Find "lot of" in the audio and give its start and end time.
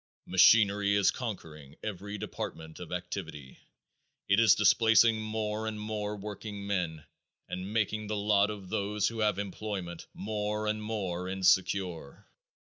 8.17-8.69